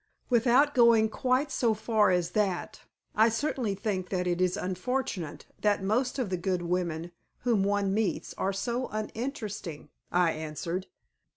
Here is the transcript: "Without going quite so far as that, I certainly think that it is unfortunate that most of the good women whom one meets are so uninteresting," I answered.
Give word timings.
"Without 0.31 0.73
going 0.73 1.09
quite 1.09 1.51
so 1.51 1.75
far 1.75 2.09
as 2.09 2.31
that, 2.31 2.81
I 3.15 3.29
certainly 3.29 3.75
think 3.75 4.09
that 4.09 4.25
it 4.25 4.41
is 4.41 4.57
unfortunate 4.57 5.45
that 5.61 5.83
most 5.83 6.17
of 6.17 6.31
the 6.31 6.37
good 6.37 6.63
women 6.63 7.11
whom 7.41 7.63
one 7.63 7.93
meets 7.93 8.33
are 8.35 8.49
so 8.51 8.87
uninteresting," 8.87 9.89
I 10.11 10.31
answered. 10.31 10.87